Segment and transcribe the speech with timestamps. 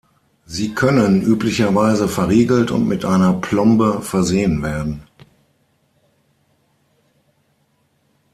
[0.47, 5.03] Sie können üblicherweise verriegelt und mit einer Plombe versehen werden.